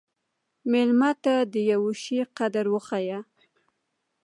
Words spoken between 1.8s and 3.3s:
شي قدر وښیه.